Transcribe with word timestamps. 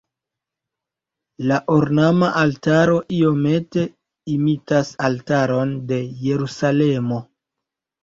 La 1.51 1.59
ornama 1.73 2.31
altaro 2.45 2.97
iomete 3.19 3.85
imitas 4.39 4.93
altaron 5.13 5.79
de 5.95 6.05
Jerusalemo. 6.27 7.25